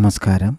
[0.00, 0.58] നമസ്കാരം.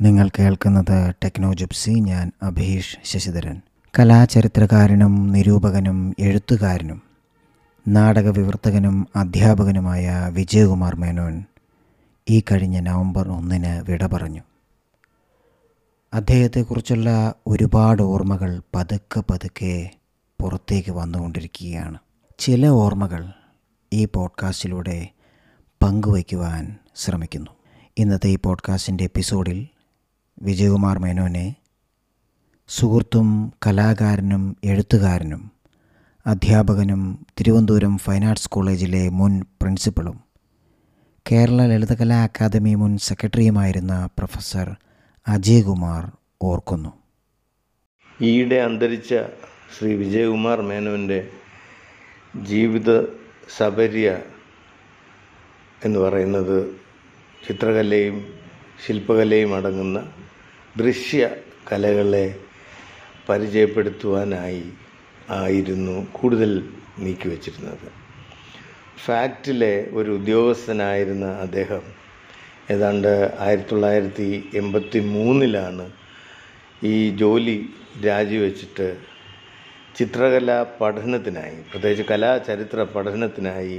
[0.00, 3.60] നിങ്ങൾ കേൾക്കുന്നത് ടെക്നോ ജിപ്സി ഞാൻ അഭീഷ് ശശിധരൻ.
[3.98, 7.02] കലാചരിത്രകാരനും നിരൂപകനും എഴുത്തുകാരനും
[7.88, 11.44] നാടക വിവർത്തകനും അധ്യാപകനുമായ വിജയകുമാർ മേനോൻ
[12.30, 14.42] ഈ കഴിഞ്ഞ നവംബർ ഒന്നിന് വിട പറഞ്ഞു.
[16.14, 19.90] അദ്ദേഹത്തെക്കുറിച്ചുള്ള ഒരുപാട് ഓർമ്മകൾ പതുക്കെ പതുക്കെ
[20.40, 21.98] പുറത്തേക്ക് വന്നുകൊണ്ടിരിക്കുകയാണ്.
[22.38, 23.32] ചില ഓർമ്മകൾ
[23.92, 25.08] ഈ പോഡ്കാസ്റ്റിലൂടെ
[25.82, 27.59] പങ്കുവയ്ക്കുവാൻ ശ്രമിക്കുന്നു.
[27.96, 29.66] ഇന്നത്തെ ഈ പോഡ്കാസ്റ്റിന്റെ എപ്പിസോഡിൽ
[30.42, 31.54] വിജയകുമാർ മേനോനെ
[32.68, 35.52] സുഹൃത്തും കലാകാരനും എഴുത്തുകാരനും
[36.26, 40.20] അധ്യാപകനും തിരുവനന്തപുരം ഫൈൻ ആർട്സ് കോളേജിലെ മുൻ പ്രിൻസിപ്പളും
[41.32, 44.76] കേരള ലളിതകലാ അക്കാദമി മുൻ സെക്രട്ടറിയുമായിരുന്ന പ്രൊഫസർ
[45.26, 46.12] അജയ് കുമാർ
[46.42, 46.92] ഓർക്കുന്നു.
[48.22, 49.14] ഈയിടെ അന്തരിച്ച
[49.76, 51.18] ശ്രീ വിജയകുമാർ മേനോന്റെ
[52.42, 52.90] ജീവിത
[53.56, 54.08] സബര്യ
[55.84, 56.79] എന്ന് പറയുന്നത്
[57.42, 58.16] ചിത്രകലയും
[58.86, 59.98] ശില്പകലയും അടങ്ങുന്ന
[60.76, 61.22] ദൃശ്യ
[61.72, 62.26] കലകളെ
[63.28, 64.64] പരിചയപ്പെടുത്തുവാനായി
[65.30, 66.52] ആയിരുന്നു കൂടുതൽ
[66.98, 67.88] നീക്കിവച്ചിരുന്നത്
[69.04, 71.84] ഫാക്റ്റിലെ ഒരു ഉദ്യോഗസ്ഥനായിരുന്ന അദ്ദേഹം
[72.70, 75.86] ഏതാണ്ട് ആയിരത്തി തൊള്ളായിരത്തി എൺപത്തി മൂന്നിലാണ്
[76.84, 77.56] ഈ ജോലി
[78.06, 78.88] രാജിവെച്ചിട്ട്
[79.96, 83.78] ചിത്രകലാ പഠനത്തിനായി പ്രത്യേകിച്ച് കലാചരിത്ര പഠനത്തിനായി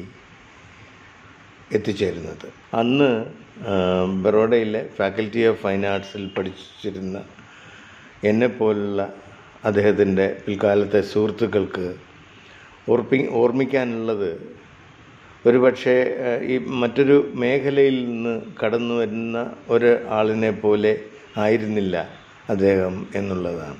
[1.75, 2.47] എത്തിച്ചേരുന്നത്.
[2.73, 3.09] അന്ന്
[4.23, 7.17] ബറോഡയിലെ ഫാക്കൽറ്റി ഓഫ് ഫൈൻ ആർട്സിൽ പഠിച്ചിരുന്ന
[8.23, 9.01] എന്നെപ്പോലുള്ള
[9.65, 11.87] അദ്ദേഹത്തിന്റെ പിൽക്കാലത്തെ സുഹൃത്തുക്കൾക്ക്
[12.89, 14.29] ഓർപ്പി ഓർമ്മിക്കാനുള്ളത്
[15.45, 15.95] ഒരുപക്ഷെ
[16.53, 19.37] ഈ മറ്റൊരു മേഖലയിൽ നിന്ന് കടന്നു വരുന്ന
[19.69, 20.91] ഒരു ആളിനെ പോലെ
[21.37, 21.95] ആയിരുന്നില്ല
[22.49, 23.79] അദ്ദേഹം എന്നുള്ളതാണ്.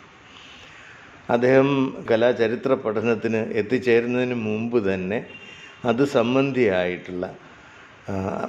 [1.30, 1.70] അദ്ദേഹം
[2.12, 5.20] കലാചരിത്ര പഠനത്തിന് എത്തിച്ചേരുന്നതിന് മുമ്പ് തന്നെ
[5.86, 7.26] അത് സംബന്ധിയായിട്ടുള്ള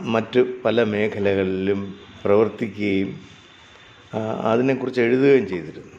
[0.00, 1.80] മറ്റ് പല മേഖലകളിലും
[2.24, 3.10] പ്രവർത്തിക്കുകയും
[4.50, 5.96] അതിനെക്കുറിച്ച് എഴുതുകയും ചെയ്തിരുന്നു.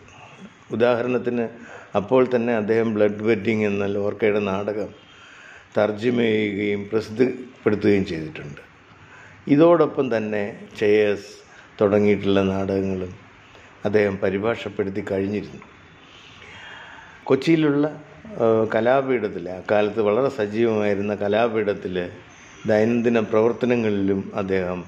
[0.71, 1.45] ഉദാഹരണത്തിന്
[1.95, 4.89] അപ്പോൾ തന്നെ അദ്ദേഹം ബ്ലഡ് വെഡിങ് എന്ന ലോർക്കയുടെ നാടകം
[5.77, 8.61] തർജമ ചെയ്യുകയും പ്രസിദ്ധപ്പെടുത്തുകയും ചെയ്തിട്ടുണ്ട്.
[9.47, 10.43] ഇതോടൊപ്പം തന്നെ
[10.79, 11.31] ചേയേഴ്സ്
[11.81, 13.13] തുടങ്ങിയിട്ടുള്ള നാടകങ്ങളും
[13.85, 15.61] അദ്ദേഹം പരിഭാഷപ്പെടുത്തി കഴിഞ്ഞിരുന്നു.
[17.23, 17.85] കൊച്ചിയിലുള്ള
[18.75, 22.09] കലാപീഠത്തിൽ അക്കാലത്ത് വളരെ സജീവമായിരുന്ന കലാപീഠത്തിൽ
[22.67, 24.79] ദൈനംദിന പ്രവർത്തനങ്ങളിലും അദ്ദേഹം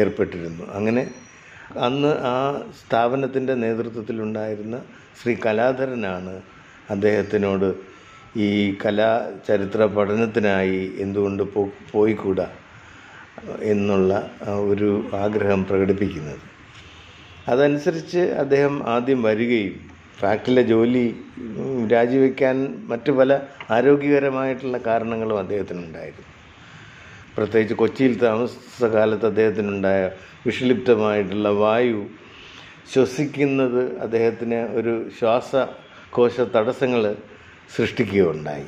[0.00, 0.64] ഏർപ്പെട്ടിരുന്നു.
[0.76, 1.02] അങ്ങനെ
[1.86, 2.36] അന്ന് ആ
[2.80, 4.76] സ്ഥാപനത്തിന്റെ നേതൃത്വത്തിലുണ്ടായിരുന്ന
[5.18, 6.34] ശ്രീ കലാധരനാണ്
[6.90, 7.68] അദ്ദേഹത്തിനോട്
[8.46, 8.48] ഈ
[8.82, 9.10] കലാ
[9.48, 11.62] ചരിത്ര പഠനത്തിനായി എന്തുകൊണ്ട് പോ
[11.92, 12.46] പോയിക്കൂടാ
[13.72, 14.12] എന്നുള്ള
[14.70, 14.90] ഒരു
[15.24, 16.42] ആഗ്രഹം പ്രകടിപ്പിക്കുന്നത്.
[17.48, 19.74] അതനുസരിച്ച് അദ്ദേഹം ആദ്യം വരികയും
[20.20, 21.04] ഫാക്ടറിയിലെ ജോലി
[21.92, 22.56] രാജിവെക്കാൻ
[22.90, 23.32] മറ്റു പല
[23.70, 26.28] ആരോഗ്യകരമായിട്ടുള്ള കാരണങ്ങളും അദ്ദേഹത്തിനുണ്ടായിരുന്നു.
[27.36, 30.00] പ്രത്യേകിച്ച് കൊച്ചിയിൽ താമസകാലത്ത് അദ്ദേഹത്തിനുണ്ടായ
[30.46, 32.02] വിഷലിപ്തമായിട്ടുള്ള വായു
[32.92, 37.02] ശ്വസിക്കുന്നത് അദ്ദേഹത്തിന് ഒരു ശ്വാസകോശ തടസ്സങ്ങൾ
[37.76, 38.66] സൃഷ്ടിക്കുകയുണ്ടായി.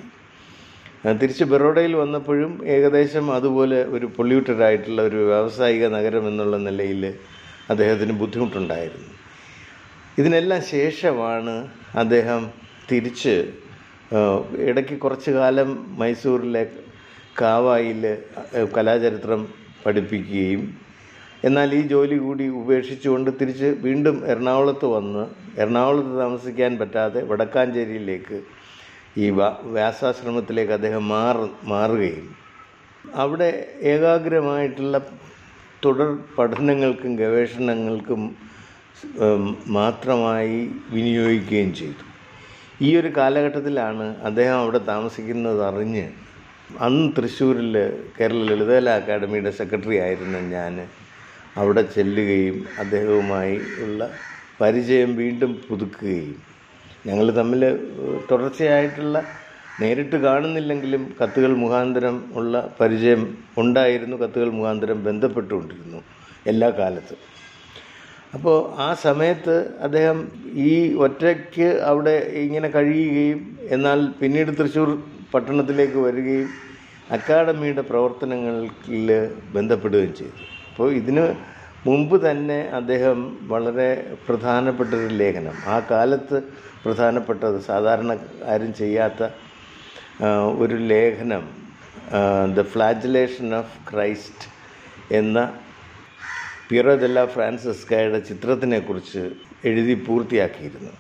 [1.21, 7.03] തിരിച്ച് ബറോഡയിൽ വന്നപ്പോഴും ഏകദേശം അതുപോലെ ഒരു പൊല്യൂട്ടഡ് ആയിട്ടുള്ള ഒരു വ്യാവസായിക നഗരം എന്നുള്ള നിലയിൽ
[7.73, 9.11] അദ്ദേഹത്തിന് ബുദ്ധിമുട്ടുണ്ടായിരുന്നു.
[10.19, 11.55] ഇതിനെല്ലാം ശേഷമാണ്
[12.03, 12.43] അദ്ദേഹം
[12.91, 13.35] തിരിച്ച്
[14.69, 15.71] ഇടയ്ക്ക് കുറച്ചു കാലം
[16.01, 16.65] മൈസൂരിലെ
[17.41, 18.03] കാവായിൽ
[18.77, 19.41] കലാചരിത്രം
[19.87, 20.63] പഠിപ്പിക്കുകയും
[21.45, 25.25] എന്നാൽ ഈ ജോലി കൂടി ഉപേക്ഷിച്ചുകൊണ്ട് തിരിച്ച് വീണ്ടും എറണാകുളത്ത് വന്ന്
[25.61, 28.39] എറണാകുളത്ത് താമസിക്കാൻ പറ്റാതെ വടക്കാഞ്ചേരിയിലേക്ക്
[29.19, 29.27] ഈ
[29.77, 32.29] വ്യാസാശ്രമത്തിലേക്ക് അദ്ദേഹം മാറ മാറുകയും
[33.17, 33.51] അവിടെ
[33.93, 34.99] ഏകാഗ്രമായിട്ടുള്ള
[35.85, 38.23] തുടർ പഠനങ്ങൾക്കും ഗവേഷണങ്ങൾക്കും
[39.69, 40.59] മാത്രമായി
[40.93, 42.05] വിനിയോഗിക്കുകയും ചെയ്തു.
[42.83, 46.07] ഈ ഒരു കാലഘട്ടത്തിലാണ് അദ്ദേഹം അവിടെ താമസിക്കുന്നത് അറിഞ്ഞ്
[46.71, 47.75] അന്ന് തൃശ്ശൂരിൽ
[48.19, 50.75] കേരള ലളിതകലാ അക്കാദമിയുടെ സെക്രട്ടറി ആയിരുന്ന ഞാൻ
[51.57, 54.11] അവിടെ ചെല്ലുകയും അദ്ദേഹവുമായി ഉള്ള
[54.61, 56.35] പരിചയം വീണ്ടും പുതുക്കുകയും.
[57.07, 57.63] ഞങ്ങൾ തമ്മിൽ
[58.31, 59.25] തുടർച്ചയായിട്ടുള്ള
[59.81, 63.23] നേരിട്ട് കാണുന്നില്ലെങ്കിലും കത്തുകൾ മുഖാന്തരം ഉള്ള പരിചയം
[63.59, 66.03] ഉണ്ടായിരുന്നു കത്തുകൾ മുഖാന്തരം ബന്ധപ്പെട്ടുകൊണ്ടിരുന്നു
[66.47, 67.21] എല്ലാ കാലത്തും.
[68.35, 75.03] അപ്പോൾ ആ സമയത്ത് അദ്ദേഹം ഈ ഒറ്റയ്ക്ക് അവിടെ ഇങ്ങനെ കഴിയുകയും എന്നാൽ പിന്നീട് തൃശ്ശൂർ
[75.33, 76.51] പട്ടണത്തിലേക്ക് വരികയും
[77.17, 79.11] അക്കാഡമിയുടെ പ്രവർത്തനങ്ങളിൽ
[79.55, 80.39] ബന്ധപ്പെടുകയും ചെയ്തു.
[80.71, 81.25] അപ്പോൾ ഇതിന്
[81.87, 83.19] മുമ്പ് തന്നെ അദ്ദേഹം
[83.53, 83.89] വളരെ
[84.29, 85.57] പ്രധാനപ്പെട്ട ഒരു ലേഖനം.
[85.67, 86.37] ആ കാലത്ത്
[86.85, 88.13] പ്രധാനപ്പെട്ടത് സാധാരണ
[88.53, 89.29] ആരും ചെയ്യാത്ത
[90.63, 91.45] ഒരു ലേഖനം
[92.57, 94.49] ദ ഫ്ലാജുലേഷൻ ഓഫ് ക്രൈസ്റ്റ്
[95.15, 95.39] എന്ന
[96.69, 99.23] പിയറോ ദെല്ല ഫ്രാൻസിസ്കായുടെ ചിത്രത്തിനെക്കുറിച്ച്
[99.69, 100.93] എഴുതി പൂർത്തിയാക്കിയിരുന്നു.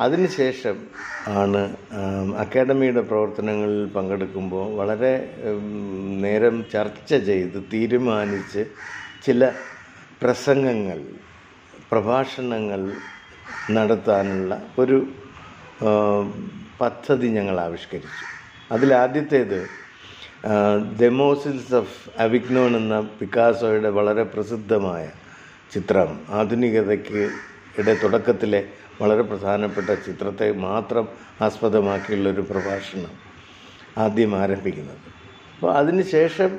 [0.00, 0.76] അതിനുശേഷം
[1.28, 1.76] ആണ്
[2.38, 5.12] അക്കാഡമിയുടെ പ്രവർത്തനങ്ങളിൽ പങ്കെടുക്കുമ്പോൾ വളരെ
[6.24, 8.64] നേരം ചർച്ച ചെയ്ത് തീരുമാനിച്ച്
[9.26, 9.52] ചില
[10.22, 10.98] പ്രസംഗങ്ങൾ
[11.90, 12.92] പ്രഭാഷണങ്ങൾ
[13.70, 14.98] നടത്താനുള്ള ഒരു
[16.80, 18.24] പദ്ധതി ഞങ്ങൾ ആവിഷ്കരിച്ചു.
[18.72, 19.60] അതിലാദ്യത്തേത്
[21.00, 25.10] ഡെമോസിൽസ് ഓഫ് അവിഗ്നോൺ എന്ന പിക്കാസോയുടെ വളരെ പ്രസിദ്ധമായ
[25.72, 27.30] ചിത്രം ആധുനികതയ്ക്ക്
[27.78, 28.64] ഇടെ തുടക്കത്തിലെ
[29.00, 31.08] വളരെ പ്രധാനപ്പെട്ട ചിത്രത്തെ മാത്രം
[31.40, 33.12] ആസ്പദമാക്കിയുള്ളൊരു പ്രഭാഷണം
[33.98, 35.00] ആദ്യം ആരംഭിക്കുന്നത്.
[35.56, 36.50] അപ്പോൾ അതിനുശേഷം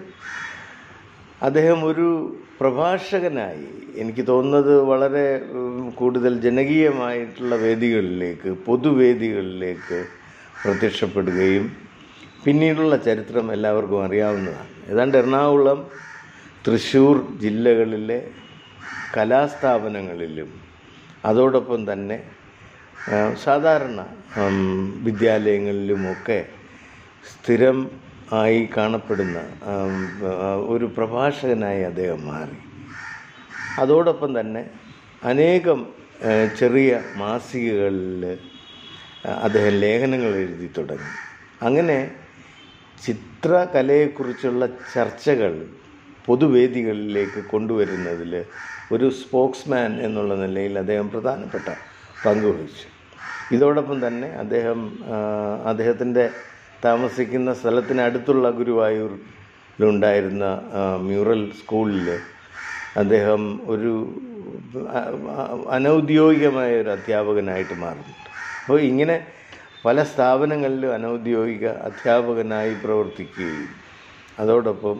[1.41, 2.07] അദ്ദേഹം ഒരു
[2.61, 5.41] പ്രഭാഷകനായി എനിക്ക് തോന്നുന്നത് വളരെ
[5.95, 10.05] കൂടുതൽ ജനകീയമായിട്ടുള്ള വേദികളിലേക്ക് പൊതുവേദികളിലേക്ക്
[10.63, 11.65] പ്രത്യക്ഷപ്പെടുകയും
[12.45, 14.71] പിന്നീടുള്ള ചരിത്രം എല്ലാവർക്കും അറിയാവുന്നതാണ്.
[14.89, 15.87] ഏതാണ്ട് എറണാകുളം
[16.67, 18.31] തൃശ്ശൂർ ജില്ലകളിലെ
[19.17, 20.74] കലാസ്ഥാപനങ്ങളിലും
[21.25, 22.17] അതോടൊപ്പം തന്നെ
[23.43, 23.99] സാധാരണ
[25.05, 26.39] വിദ്യാലയങ്ങളിലുമൊക്കെ
[27.29, 27.77] സ്ഥിരം
[28.33, 29.37] ആയി കാണപ്പെടുന്ന
[30.73, 32.57] ഒരു പ്രഭാഷകനായി അദ്ദേഹം മാറി.
[33.79, 34.63] അതോടൊപ്പം തന്നെ
[35.23, 35.79] അനേകം
[36.59, 38.23] ചെറിയ മാസികകളിൽ
[39.45, 41.11] അദ്ദേഹം ലേഖനങ്ങൾ എഴുതി തുടങ്ങി.
[41.65, 41.97] അങ്ങനെ
[43.05, 45.53] ചിത്രകലയെക്കുറിച്ചുള്ള ചർച്ചകൾ
[46.27, 48.33] പൊതുവേദികളിലേക്ക് കൊണ്ടുവരുന്നതിൽ
[48.91, 51.67] ഒരു സ്പോക്സ്മാൻ എന്നുള്ള നിലയിൽ അദ്ദേഹം പ്രധാനപ്പെട്ട
[52.25, 52.85] പങ്ക് വഹിച്ചു.
[53.55, 54.79] ഇതോടൊപ്പം തന്നെ അദ്ദേഹം
[55.71, 56.25] അദ്ദേഹത്തിന്റെ
[56.85, 60.45] താമസിക്കുന്ന സ്ഥലത്തിനടുത്തുള്ള ഗുരുവായൂരിലുണ്ടായിരുന്ന
[61.07, 62.07] മ്യൂറൽ സ്കൂളിൽ
[63.01, 63.43] അദ്ദേഹം
[63.73, 63.93] ഒരു
[65.77, 68.29] അനൗദ്യോഗികമായ ഒരു അധ്യാപകനായിട്ട് മാറുന്നുണ്ട്.
[68.61, 69.15] അപ്പോൾ ഇങ്ങനെ
[69.85, 73.67] പല സ്ഥാപനങ്ങളിലും അനൗദ്യോഗിക അധ്യാപകനായി പ്രവർത്തിക്കുകയും
[74.39, 74.97] അതോടൊപ്പം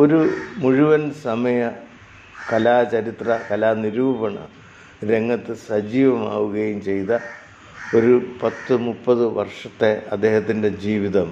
[0.00, 0.18] ഒരു
[0.62, 1.60] മുഴുവൻ സമയ
[2.50, 4.36] കലാചരിത്ര കലാനിരൂപണ
[5.10, 7.12] രംഗത്ത് സജീവമാവുകയും ചെയ്ത
[7.94, 8.12] ഒരു
[8.42, 11.28] പത്ത് മുപ്പത് വർഷത്തെ അദ്ദേഹത്തിന്റെ ജീവിതം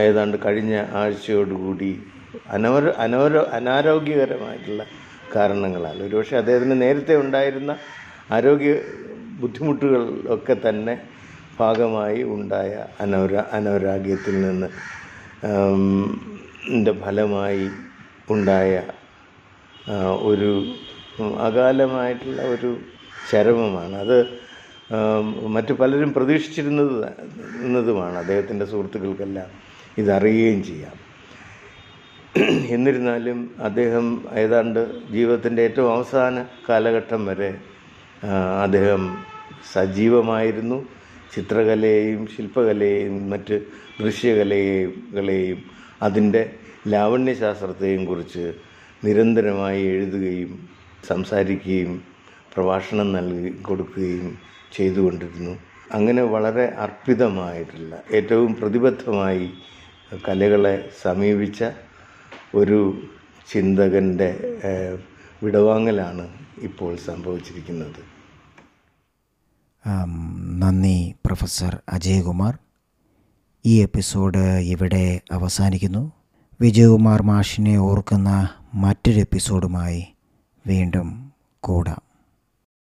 [0.00, 1.90] ഏതാണ്ട് കഴിഞ്ഞ ആഴ്ചയോടുകൂടി
[2.54, 4.84] അനവര അനോരോ അനാരോഗ്യകരമായിട്ടുള്ള
[5.34, 5.96] കാരണങ്ങളാൽ.
[6.06, 7.72] ഒരുപക്ഷെ അദ്ദേഹത്തിന് നേരത്തെ ഉണ്ടായിരുന്ന
[8.32, 8.72] ആരോഗ്യ
[9.40, 10.02] ബുദ്ധിമുട്ടുകൾ
[10.36, 10.94] ഒക്കെ തന്നെ
[11.60, 14.68] ഭാഗമായി ഉണ്ടായ അനവര അനവരാഗ്യത്തിൽ നിന്ന്.
[17.04, 17.66] ഫലമായി
[18.30, 18.74] ഉണ്ടായ
[20.30, 20.50] ഒരു
[21.48, 22.70] അകാലമായിട്ടുള്ള ഒരു
[23.30, 23.96] ചരമമാണ്.
[24.04, 24.18] അത്
[25.54, 26.96] മറ്റു പലരും പ്രതീക്ഷിച്ചിരുന്നത്
[27.66, 29.50] എന്നതുമാണ് അദ്ദേഹത്തിന്റെ സുഹൃത്തുക്കൾക്കെല്ലാം
[30.02, 30.96] ഇതറിയുകയും ചെയ്യാം.
[32.74, 33.38] എന്നിരുന്നാലും
[33.68, 34.06] അദ്ദേഹം
[34.42, 34.80] ഏതാണ്ട്
[35.14, 36.36] ജീവിതത്തിന്റെ ഏറ്റവും അവസാന
[36.68, 37.50] കാലഘട്ടം വരെ
[38.64, 39.02] അദ്ദേഹം
[39.74, 40.78] സജീവമായിരുന്നു.
[41.34, 43.56] ചിത്രകലയെയും ശില്പകലയെയും മറ്റ്
[44.02, 45.60] ദൃശ്യകലയെയും
[46.04, 46.42] അതിന്റെ
[46.92, 48.44] ലാവണ്യശാസ്ത്രത്തെയും കുറിച്ച്
[49.04, 50.52] നിരന്തരമായി എഴുതുകയും
[51.08, 51.94] സംസാരിക്കുകയും
[52.54, 54.28] പ്രഭാഷണം നൽകി കൊടുക്കുകയും
[54.76, 55.54] ചെയ്തുകൊണ്ടിരുന്നു.
[55.96, 59.46] അങ്ങനെ വളരെ അർപ്പിതമായിട്ടുള്ള ഏറ്റവും പ്രതിബദ്ധമായി
[60.28, 61.64] കലകളെ സമീപിച്ച
[62.54, 62.80] ഒരു
[63.52, 64.30] ചിന്തകന്റെ
[65.42, 66.24] വിടവാങ്ങലാണ്
[66.68, 68.02] ഇപ്പോൾ സംഭവിച്ചിരിക്കുന്നത്.
[70.62, 72.54] നന്ദി പ്രൊഫസർ അജയകുമാർ.
[73.66, 76.12] ഈ എപ്പിസോഡ് ഇവിടെ അവസാനിക്കുന്നു.
[76.60, 80.06] വിജയകുമാർ മാഷിനെ ഓർക്കുന്ന മറ്റൊരു എപ്പിസോഡുമായി
[80.66, 82.13] വീണ്ടും കൂടാം.